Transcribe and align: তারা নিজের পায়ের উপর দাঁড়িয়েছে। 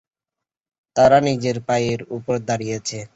তারা 0.95 1.17
নিজের 1.27 1.57
পায়ের 1.67 1.99
উপর 2.17 2.35
দাঁড়িয়েছে। 2.47 2.97